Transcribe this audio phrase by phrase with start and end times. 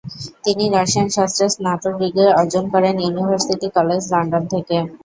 [0.45, 4.75] তিনি রসায়ন শাস্ত্রে স্নাতক ডিগ্রি অর্জন করেন ইউনিভার্সিটি কলেজ লন্ডন থেকে।